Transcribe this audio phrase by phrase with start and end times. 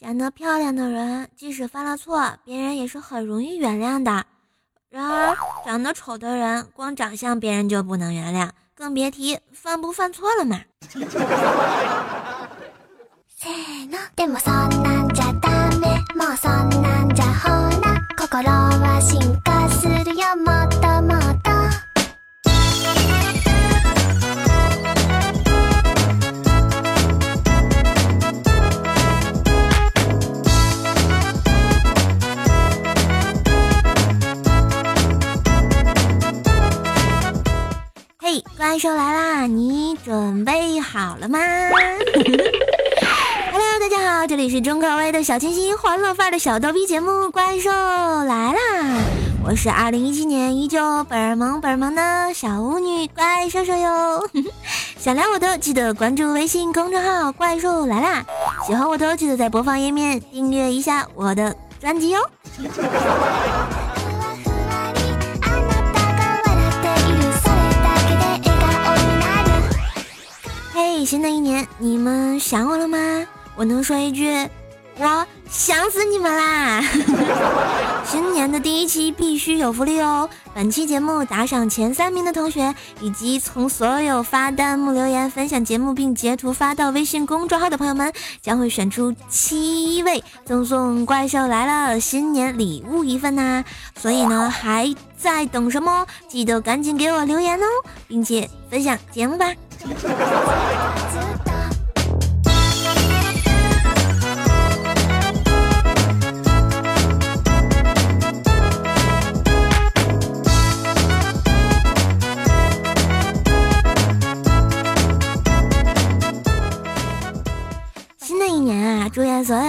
[0.00, 4.24] 长得漂亮的人，即使犯了错，别人也是很容易原谅的。
[4.88, 10.58] 然而，长得丑的人，光长相别人就不能原谅，更别提犯不犯错了嘛。
[38.56, 39.46] 怪兽来啦！
[39.46, 41.38] 你准备好了吗？
[43.52, 48.52] Hello，大家好，这里是中口味的小清新、欢乐范儿的小逗逼节目《怪兽来啦》，
[49.44, 54.28] 我是二零一七年依旧本儿萌本儿萌的小巫女怪兽兽哟。
[54.96, 58.24] 想聊我的记得关注微信公众号“怪兽来啦”，
[58.66, 62.20] 喜欢我的记得在播放页面订阅一下我的专辑哟。
[71.04, 73.26] 新的一年，你们想我了吗？
[73.56, 74.48] 我能说一句，
[74.98, 76.82] 我想死你们啦！
[78.04, 80.28] 新年的第一期必须有福利哦！
[80.54, 93.64] 本期节目打赏前三名的同学，以及从所有发弹幕留言分享节目并截图发到微信公众号的朋友们，将会选出七位赠送《怪兽来了》新年礼物一份呐！
[93.98, 96.06] 所以呢，还在等什么？
[96.28, 97.66] 记得赶紧给我留言哦，
[98.06, 99.46] 并且分享节目吧！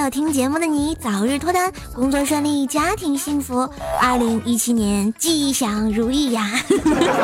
[0.02, 3.70] 有听节目的你早日脱单，工作顺利，家庭幸福。
[4.02, 6.50] 二零一七年吉祥如意呀！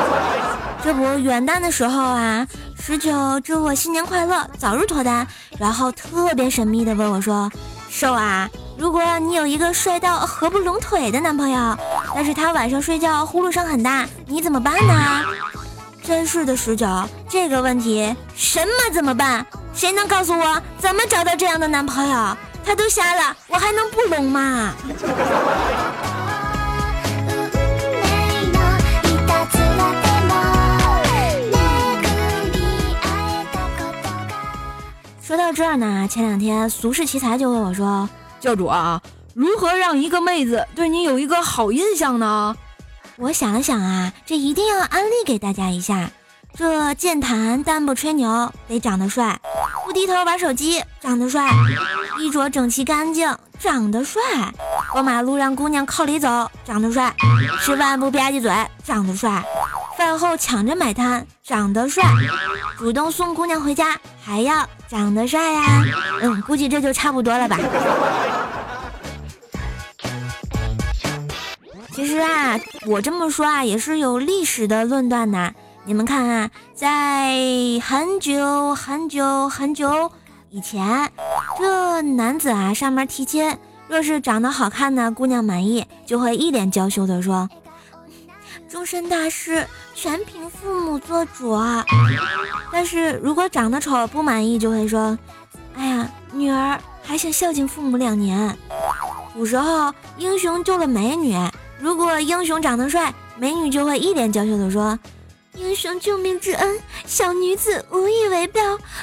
[0.84, 2.46] 这不元旦的时候啊。
[2.80, 5.26] 十九祝我新年快乐，早日脱单。
[5.58, 7.50] 然后特别神秘的问我说
[7.90, 8.48] ：“瘦啊，
[8.78, 11.76] 如果你有一个帅到合不拢腿的男朋友，
[12.14, 15.24] 但是他晚上睡觉呼噜声很大，你怎么办呢？”
[16.02, 16.86] 真是的，十九，
[17.28, 19.44] 这个问题什么怎么办？
[19.74, 22.36] 谁能告诉我怎么找到这样的男朋友？
[22.68, 24.74] 他都瞎了，我还能不聋吗？
[35.22, 38.06] 说到这儿呢，前两天俗世奇才就问我说
[38.38, 39.00] ：“教主啊，
[39.32, 42.54] 如何让一个妹子对你有一个好印象呢？”
[43.16, 46.10] 我想了想啊，这一定要安利给大家一下。
[46.58, 49.36] 这健谈但不吹牛，得长得帅；
[49.84, 51.46] 不低头玩手机，长得帅；
[52.18, 54.20] 衣着整齐干净，长得帅；
[54.92, 57.12] 过马路让姑娘靠里走，长得帅；
[57.60, 58.52] 吃饭不吧唧嘴，
[58.82, 59.40] 长得帅；
[59.96, 62.02] 饭后抢着买单，长得帅；
[62.76, 64.68] 主动送姑娘回家，还要。
[64.88, 65.84] 长得帅呀，
[66.22, 67.56] 嗯，估计这就差不多了吧。
[71.92, 75.54] 其实啊，我这么说啊，也是有历史的论断的。
[75.88, 77.32] 你们看啊，在
[77.82, 80.12] 很久很久很久
[80.50, 81.10] 以前，
[81.58, 83.56] 这男子啊上门提亲，
[83.88, 87.48] 若是长得好看的姑娘满意，就会一脸娇羞的说。
[88.68, 91.82] 终身大事全凭父母做主啊，
[92.70, 95.18] 但是如果长得丑不满意，就会说
[95.74, 98.54] ：“哎呀，女儿还想孝敬父母两年。”
[99.32, 101.34] 古时候英雄救了美女，
[101.80, 104.98] 如果英雄长得帅，美女就会一脸娇羞的说
[105.54, 108.60] ：“英雄救命之恩，小女子无以为报，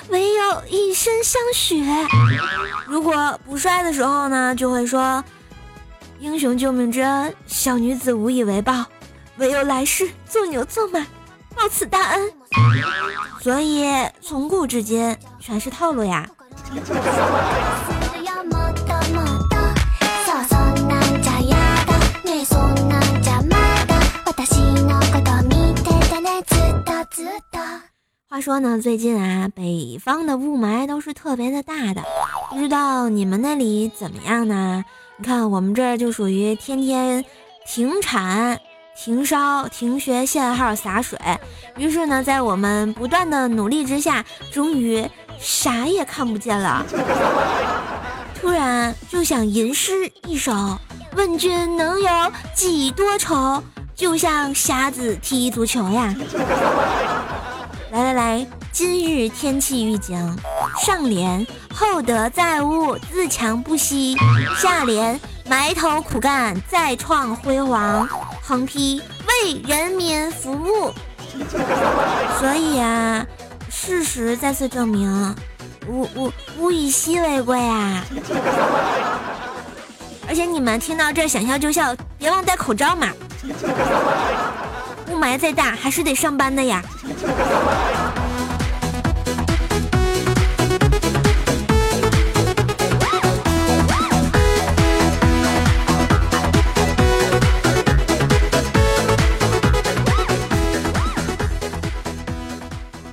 [0.10, 1.84] 唯有以身相许。”
[2.88, 5.24] 如果不帅的时候呢，就会说
[6.20, 8.86] ：“英雄救命之恩，小女子无以为报。”
[9.38, 11.06] 唯有来世做牛做马，
[11.54, 12.32] 报此大恩。
[13.42, 13.86] 所以
[14.22, 16.26] 从古至今全是套路呀。
[28.36, 32.04] 话说呢，最近啊，北方的雾霾都是特别的大的，
[32.50, 34.84] 不知道你们那里怎么样呢？
[35.16, 37.24] 你看我们这儿就属于天天
[37.66, 38.60] 停产。
[38.98, 41.18] 停烧、停学、限号、洒水，
[41.78, 45.06] 于是呢，在我们不断的努力之下，终于
[45.40, 46.86] 啥也看不见了。
[48.40, 50.78] 突然就想吟诗一首：
[51.16, 52.10] 问君能有
[52.54, 53.64] 几多愁？
[53.96, 56.14] 就像瞎子踢足球呀。
[57.96, 60.38] 来来来，今日天气预警：
[60.78, 64.18] 上联厚德载物，自强不息；
[64.58, 68.06] 下联埋头苦干，再创辉煌。
[68.44, 70.92] 横批为人民服务。
[72.38, 73.26] 所以啊，
[73.70, 75.34] 事实再次证明，
[75.88, 78.04] 物物物以稀为贵啊！
[80.28, 83.08] 而且你们听到这想笑就笑，别忘戴口罩嘛。
[85.16, 86.84] 雾霾再大，还是得上班的呀。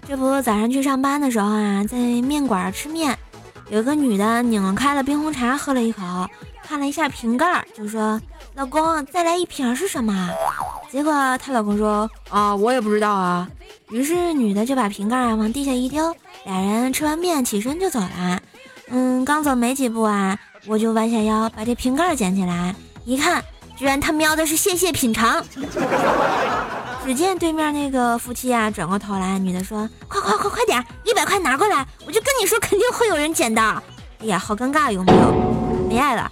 [0.08, 3.16] 这不，早上去上班的时候啊，在面馆吃面，
[3.70, 6.02] 有个女的拧开了冰红茶，喝了一口，
[6.66, 8.20] 看了一下瓶盖，就说
[8.54, 10.30] ：“老公，再来一瓶是什么？”
[10.90, 13.48] 结果她老公说：“啊，我也不知道啊。”
[13.90, 16.14] 于是女的就把瓶盖啊往地下一丢，
[16.44, 18.40] 俩人吃完面起身就走了。
[18.88, 23.42] 嗯，刚走没几步啊，我就弯下腰把这瓶盖捡起来，一看，
[23.76, 25.42] 居然他喵的是谢谢品尝。
[27.04, 31.84] 只见对面那个夫妻啊转过头来，女的说：“快快快快点，一百块拿过来！
[32.06, 33.60] 我就跟你说，肯定会有人捡的。”
[34.20, 35.88] 哎呀，好尴尬，有没有？
[35.88, 36.30] 没爱了。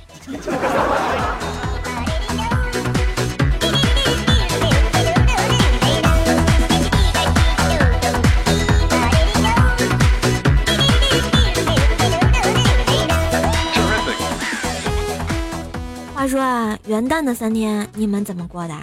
[16.21, 18.75] 话说啊，元旦的三天你们怎么过的？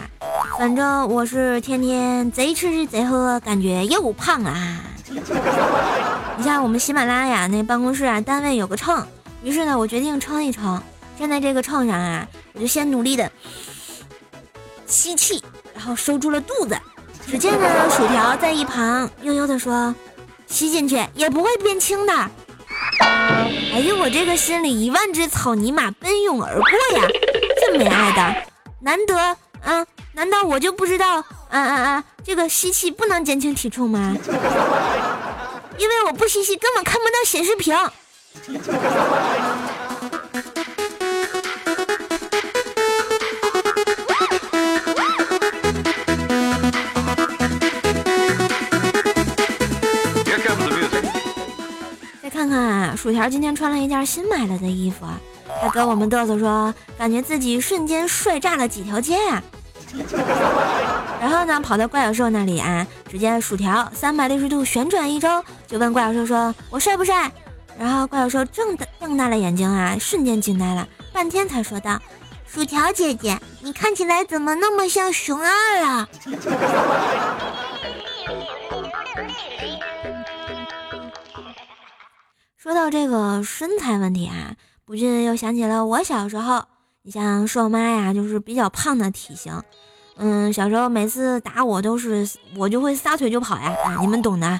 [0.57, 4.55] 反正我是天天贼吃贼喝，感觉又胖了。
[6.35, 9.05] 你像我们喜马拉雅那办公室啊，单位有个秤，
[9.43, 10.81] 于是呢，我决定称一称。
[11.19, 13.31] 站在这个秤上啊，我就先努力的
[14.87, 15.39] 吸气，
[15.75, 16.75] 然后收住了肚子。
[17.27, 19.93] 只见呢，薯条在一旁悠悠的说
[20.49, 22.13] ：“吸进去也不会变轻的。”
[22.99, 26.67] 哎呦，我这个心里一万只草泥马奔涌而过
[26.99, 27.07] 呀！
[27.77, 28.35] 没爱的，
[28.79, 29.15] 难得，
[29.63, 34.15] 啊，难道我就不知道，啊啊啊，这个吸气不能减轻体重吗？
[35.77, 37.77] 因为我不吸气，根本看不到显示屏。
[53.07, 55.05] 薯条今天穿了一件新买来的衣服，
[55.61, 59.41] 他跟我们嘚瑟说，感觉自己瞬间帅炸了几条街呀。
[61.21, 67.31] 然后呢，跑到怪小兽那里啊，只见薯条三百六十度旋转一周，就问怪小兽说：“我帅不帅？”
[67.79, 71.97] 然后怪小兽睁大瞪大了眼睛啊，瞬间惊呆了，半天才说道
[72.45, 76.09] ：“薯条姐姐，你看起来怎么那么像熊二啊？”
[82.67, 84.51] 说到这个身材问题啊，
[84.83, 86.61] 不禁又想起了我小时候。
[87.01, 89.63] 你像瘦妈呀，就是比较胖的体型。
[90.17, 94.59] 嗯，小时候每次打我都是我就会撒腿就跑呀，啊，你们懂的。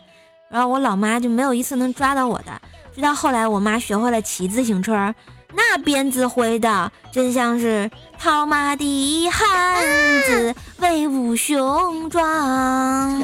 [0.50, 2.62] 然后我老妈就没有一次能抓到我的。
[2.95, 5.13] 直到后来我妈学会了骑自行车，
[5.54, 9.83] 那鞭子挥的真像是套马的汉
[10.24, 13.21] 子，威武雄壮。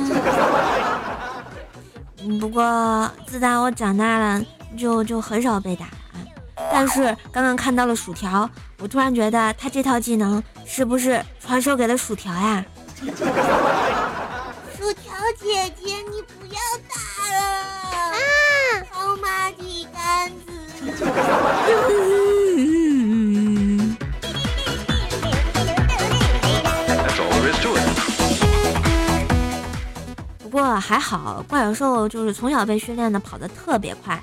[2.37, 4.43] 不过自打我长大了，
[4.77, 5.87] 就就很少被打。
[6.71, 8.49] 但是刚刚看到了薯条，
[8.79, 12.65] 我突然觉得他这套技能是不是传授给了薯条呀？
[14.77, 16.95] 薯条姐姐，你不要打
[17.29, 17.39] 了！
[18.11, 18.17] 啊，
[18.91, 20.35] 好马的杆子。
[30.39, 34.21] 不过还好，怪小兽就是从小被训练的跑得特别快。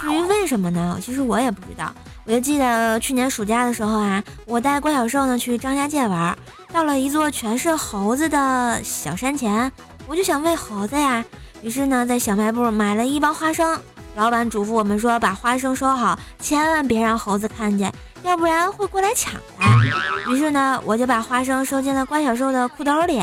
[0.00, 0.98] 至于为什么呢？
[1.02, 1.92] 其实我也不知道。
[2.24, 6.36] 我就记得去年暑假的时候啊，我带怪小兽呢去张家界玩，
[6.72, 9.70] 到了一座全是猴子的小山前，
[10.06, 11.24] 我就想喂猴子呀。
[11.62, 13.78] 于是呢，在小卖部买了一包花生。
[14.16, 17.92] 老板嘱咐我们说，把花生收好，千万别让猴子看见，
[18.22, 20.32] 要不然会过来抢的。
[20.32, 23.20] 于是呢，我就把花生收进了关小兽的裤兜里。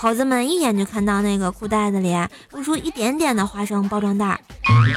[0.00, 2.16] 猴子们一眼就看到那个裤袋子里
[2.52, 4.40] 露出一点点的花生包装袋。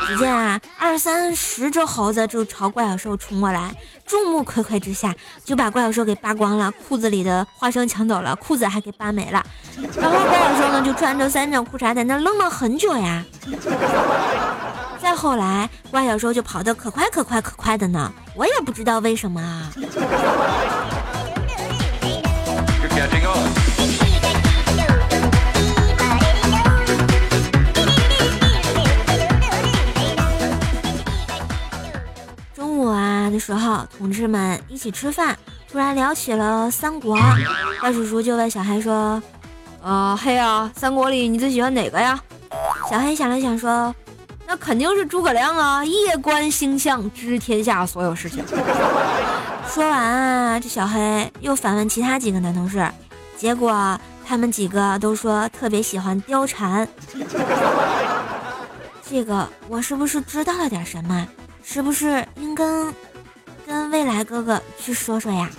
[0.07, 9.45] 只见啊，二三十只猴子就朝怪小兽冲过来，众目睽睽之下就把怪小兽给扒光了，裤子里的花生抢走了，裤子还给扒没了。
[9.97, 13.25] 然后怪小兽呢就穿着三角裤衩在那愣了很久呀。
[15.01, 19.69] 再后来，怪小兽就跑得可快可快可快的呢，我也不知道为什么啊。
[33.31, 35.37] 的时候，同志们一起吃饭，
[35.71, 37.17] 突然聊起了三国，
[37.79, 39.21] 怪叔叔就问小黑说
[39.83, 42.19] ：“啊，黑啊，三国里你最喜欢哪个呀？”
[42.89, 43.93] 小黑想了想说
[44.47, 48.43] ：“那肯定是诸葛亮啊，夜观星象，知天下所有事情。
[49.67, 52.87] ”说完啊，这小黑又反问其他几个男同事，
[53.37, 56.87] 结果他们几个都说特别喜欢貂蝉。
[59.09, 61.27] 这个我是不是知道了点什么？
[61.65, 62.93] 是不是应跟
[63.65, 65.49] 跟未来哥哥去说说呀？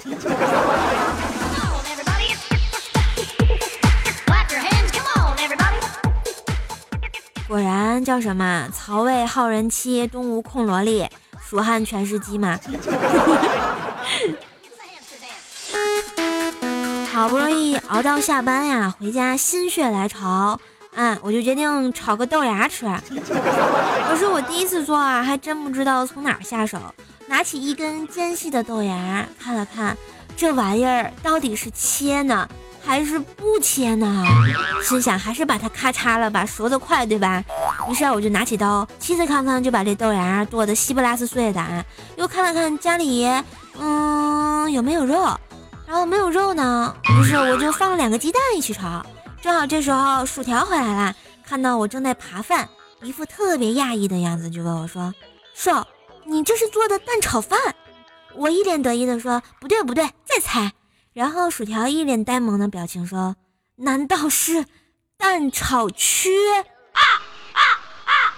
[7.47, 8.69] 果然叫什么？
[8.73, 11.09] 曹魏好人妻，东吴控萝莉，
[11.41, 12.59] 蜀汉全是鸡嘛。
[17.13, 20.59] 好不容易熬到下班呀，回家心血来潮，
[20.95, 22.87] 嗯，我就决定炒个豆芽吃。
[24.09, 26.79] 可是我第一次做啊，还真不知道从哪下手。
[27.27, 29.97] 拿起一根尖细的豆芽，看了看，
[30.37, 32.49] 这玩意儿到底是切呢，
[32.85, 34.25] 还是不切呢？
[34.83, 37.43] 心想还是把它咔嚓了吧，熟得快，对吧？
[37.89, 41.85] 于是啊我就拿起刀，嘁哧康康就把这豆芽剁得稀不拉丝碎的。
[42.17, 43.27] 又看了看家里，
[43.79, 45.39] 嗯，有没有肉？
[45.87, 49.05] 然后没有肉呢，于是我就放了两个鸡蛋一起炒。
[49.43, 51.15] 正好这时候薯条回来了，
[51.47, 52.69] 看到我正在扒饭，
[53.03, 55.13] 一副特别讶异的样子，就问我说
[55.55, 55.87] ：“瘦，
[56.27, 57.59] 你这是做的蛋炒饭？”
[58.35, 60.73] 我一脸得意的说：“不对不对，再猜。”
[61.15, 63.37] 然后薯条一脸呆萌的表情说
[63.77, 64.65] ：“难道是
[65.17, 66.31] 蛋炒缺？”
[66.93, 67.01] 啊
[67.53, 67.61] 啊
[68.07, 68.35] 啊！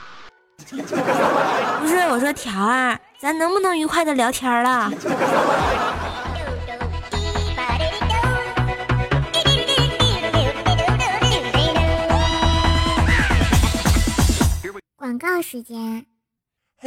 [1.81, 4.91] 不是，我说条儿，咱能不能愉快的聊天了？
[14.97, 16.05] 广告时间。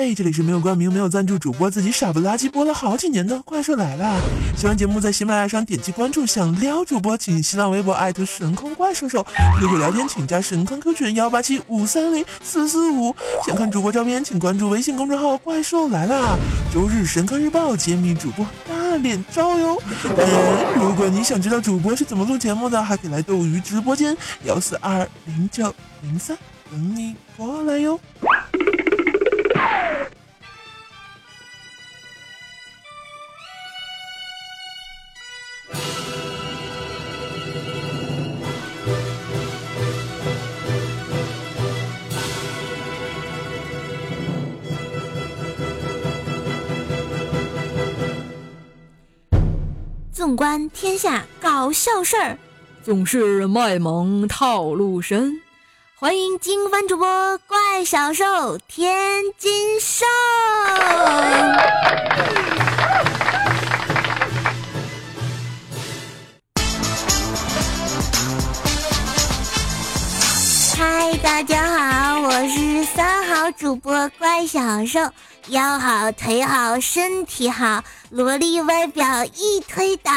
[0.01, 4.18] 嘿，这里是没有冠名、没有赞助，主播自己傻不拉几播了好几年的《怪兽来了》。
[4.58, 9.22] 喜欢节目在喜马拉雅上点击关注，想撩主播请新浪微博艾特神坑怪兽兽
[9.60, 13.13] ，QQ 聊天请加神坑 Q 群幺八七五三零四四五。
[13.46, 16.39] 想看主播照片，请关注微信公众号“怪兽来了”。
[16.74, 19.77] 周日神坑日报揭秘主播大脸照哟。
[20.15, 24.15] 当然，如果你想知道主播是怎么录节目的，还可以来斗鱼直播间
[24.46, 26.38] 幺四二零九零三
[26.72, 28.00] 等你过来哟。
[50.20, 52.38] 纵观天下搞笑事儿，
[52.84, 55.42] 总是卖萌套路深。
[55.98, 60.06] 欢迎金番主播怪小兽天津兽。
[70.78, 75.00] 嗨，大家好，我是三好主播怪小兽，
[75.50, 80.12] 腰好腿好身体好，萝莉外表一推倒。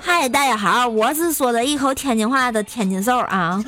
[0.00, 3.62] 嗨，大家好，我是说着一口天津话的天津兽啊。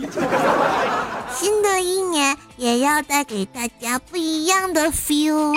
[1.33, 5.55] 新的一年也要带给大家不一样的 feel，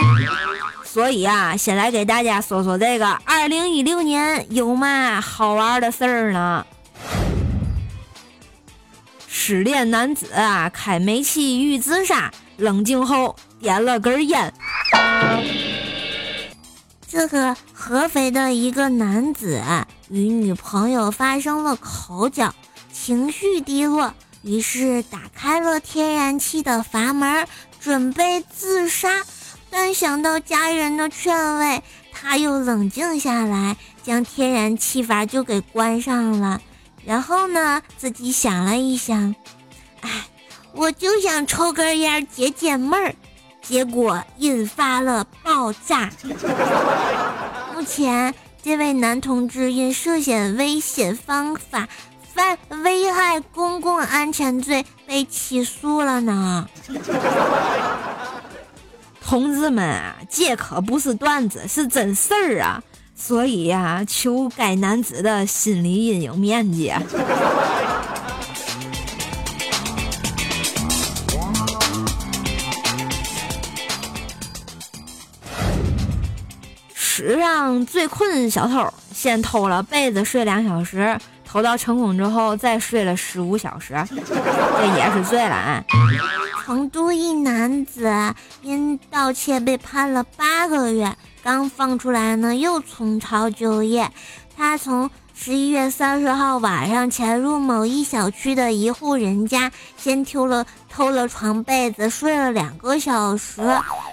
[0.83, 6.63] 所以啊，先来给大家说说这个二零一六年有嘛好玩的事儿呢？
[9.27, 14.53] 失恋男子啊，开煤气欲自杀，冷静后点了根烟。
[17.07, 19.61] 这个合肥的一个男子
[20.09, 22.55] 与女朋友发生了口角，
[22.91, 27.47] 情绪低落，于是打开了天然气的阀门，
[27.79, 29.23] 准备自杀。
[29.69, 36.61] 但想到家人的劝慰，他又冷静下来，将天然气阀就给关上了。
[37.05, 39.35] 然后呢，自己想了一想，
[40.01, 40.09] 哎，
[40.73, 43.15] 我就想抽根烟解解闷儿，
[43.71, 46.09] 结果引发了爆炸。
[47.73, 51.87] 目前，这位男同志因涉嫌危险方法
[52.33, 56.67] 犯危害公共安全罪被起诉了呢。
[59.21, 62.83] 同志们啊，这可不是段子，是真事儿啊！
[63.15, 66.91] 所以呀，求该男子的心理阴影面积。
[77.21, 85.83] 史上最困小偷，先偷了被子睡两小时，偷到成功之后再睡了十五小时， 这也是醉了啊！
[86.65, 88.11] 成都一男子
[88.63, 94.09] 因盗窃被判了八个月，刚放出来呢，又重操旧业。
[94.57, 103.61] 他从十一月三十号晚上潜入某一小区的一户人家，先偷了偷了床被子，睡了两个小时，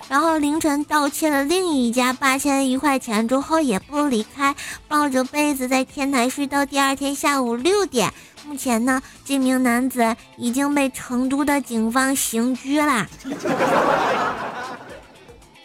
[0.08, 4.54] 然后凌晨盗窃了另一家八千一块钱之后也不离开，
[4.88, 8.10] 抱着被子在天台睡到第二天下午六点。
[8.46, 13.06] 目前呢，这名男子已经被成都的警方刑拘了。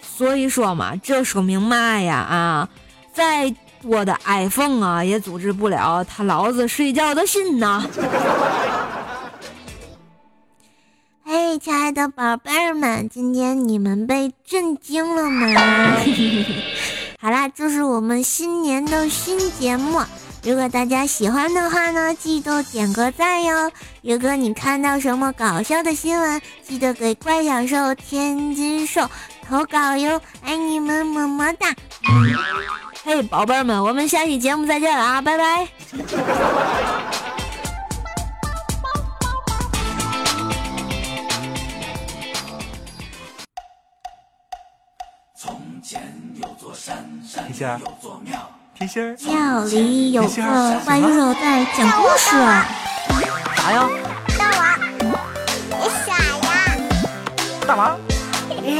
[0.02, 2.70] 所以说嘛，这说明嘛呀啊，
[3.14, 7.86] 在我的 iPhone 啊，也阻止不了他老子睡觉的心呐。
[11.26, 15.48] 嘿，亲爱的宝贝儿们，今天你们被震惊了吗？
[17.20, 20.02] 好啦，这是我们新年的新节目。
[20.44, 23.72] 如果大家喜欢的话呢，记得点个赞哟。
[24.02, 29.10] 如果你看到什么搞笑的新闻，记得给怪小兽天津兽
[29.48, 30.22] 投稿哟。
[30.42, 31.74] 爱你们，么么哒！
[33.06, 35.68] 嘿，宝贝儿们，我们下期节目再见了啊，拜拜。
[45.36, 46.02] 从前
[46.36, 48.40] 有座山，山有座庙。
[48.74, 52.30] 甜心儿，庙里有个怪兽兽在讲故事。
[53.58, 53.90] 啥呀？
[54.40, 56.78] 大王，你傻呀？
[57.68, 58.00] 大王，
[58.48, 58.80] 你一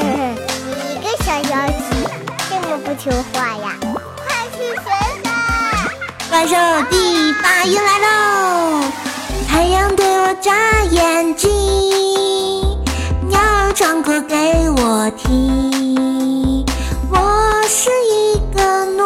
[1.04, 2.08] 个小妖精，
[2.50, 3.76] 这么不听话呀？
[6.34, 6.82] 快去寻吧！
[6.84, 8.84] 怪兽第八音来喽！
[9.48, 10.52] 太阳对我眨
[10.90, 11.48] 眼睛，
[13.30, 16.66] 鸟儿唱歌给我听。
[17.12, 19.04] 我是一个努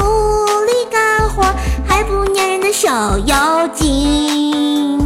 [0.64, 1.44] 力干活
[1.86, 4.98] 还不粘人的小妖精。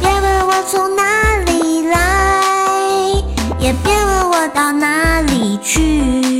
[0.00, 3.12] 别问我从哪里来，
[3.58, 6.39] 也别问我到哪里去。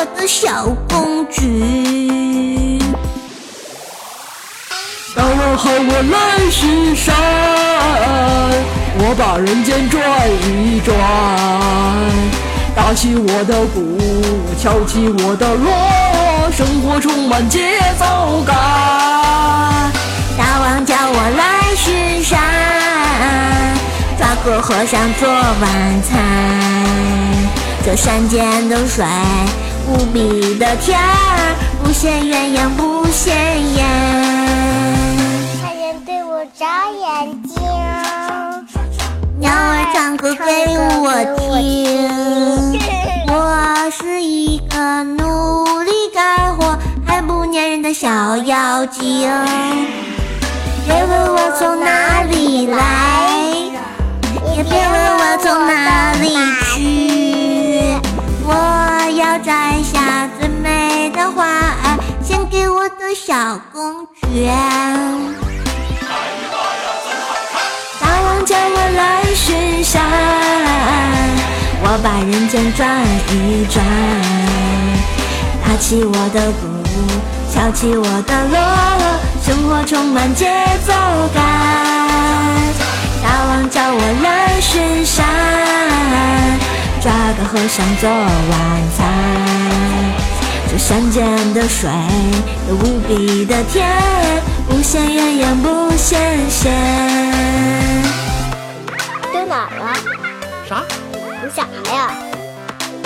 [0.00, 2.78] 我的小公举。
[5.14, 7.14] 大王喊，我来巡山，
[8.96, 10.00] 我把人间转
[10.48, 10.96] 一转，
[12.74, 13.98] 打起我的鼓，
[14.58, 15.70] 敲起我的锣，
[16.50, 18.56] 生活充满节奏感。
[20.38, 22.40] 大王叫我来巡山，
[24.16, 26.18] 抓个和尚做晚餐。
[27.84, 29.04] 这山间的水，
[29.90, 33.30] 无比的甜儿，不羡鸳鸯不羡
[33.74, 33.84] 艳。
[35.60, 37.60] 太阳对我眨眼睛，
[39.40, 40.46] 鸟儿唱歌给
[41.00, 42.78] 我听。
[43.26, 49.28] 我是一个努力干活还不粘人的小妖精。
[50.86, 53.28] 别问我从哪里来，
[54.56, 56.36] 也别问我从哪里
[56.74, 57.29] 去。
[58.52, 58.54] 我
[59.12, 64.50] 要摘下最美的花儿，献给我的小公爵。
[68.00, 70.02] 大王叫我来巡山，
[71.82, 72.82] 我把人间转
[73.30, 73.84] 一转，
[75.62, 76.66] 打起我的鼓，
[77.54, 78.58] 敲起我的锣，
[79.46, 80.50] 生活充满节
[80.84, 80.92] 奏
[81.32, 81.38] 感。
[83.22, 85.24] 大王叫我来巡山，
[87.00, 88.60] 抓个和尚做晚
[88.96, 88.98] 餐。
[90.70, 91.90] 这山间的水
[92.68, 93.88] 有无比的甜，
[94.68, 96.16] 不羡鸳鸯不羡
[96.48, 96.70] 仙。
[99.32, 99.84] 丢哪儿了？
[100.68, 100.84] 啥？
[101.42, 102.12] 你傻呀？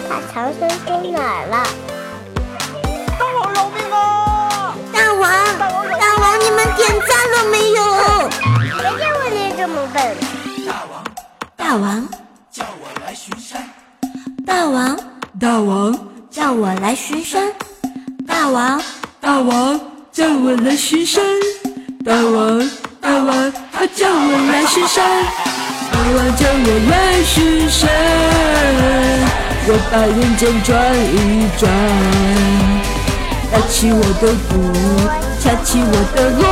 [0.09, 1.55] 把唐僧丢哪儿了？
[3.19, 3.95] 大王饶命啊！
[4.93, 5.23] 大王，
[5.59, 7.79] 大王，你们点赞了没有？
[8.77, 9.97] 谁叫我练这么笨？
[10.67, 10.95] 大王
[11.57, 12.09] 大王，
[12.51, 13.44] 叫我来巡山，
[14.47, 14.97] 大王，
[15.41, 15.99] 大王，
[16.31, 17.43] 叫我来巡山。
[18.27, 18.81] 大王，
[19.21, 19.81] 大王，
[20.13, 21.25] 叫我来巡山。
[22.05, 25.25] 大王，大王，他叫我来巡山。
[25.91, 27.89] 大王叫我来巡山，
[29.67, 30.73] 我把人间转
[31.15, 31.63] 一转，
[33.51, 34.53] 打起我的鼓，
[35.41, 36.45] 敲起我的锣，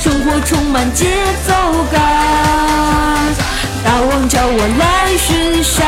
[0.00, 1.06] 生活充满节
[1.46, 1.52] 奏
[1.92, 2.73] 感。
[3.84, 5.86] 大王叫我来巡山，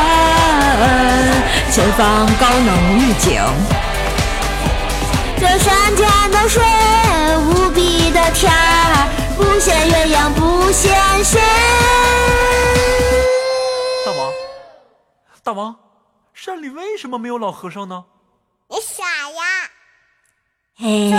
[1.73, 3.43] 前方高能预警。
[5.39, 6.63] 这山涧的水
[7.39, 11.43] 无比的甜儿，不羡鸳鸯不羡仙。
[14.05, 14.33] 大王，
[15.43, 15.75] 大王，
[16.35, 18.05] 山里为什么没有老和尚呢？
[18.69, 19.43] 你傻呀？
[20.79, 21.11] 嘿，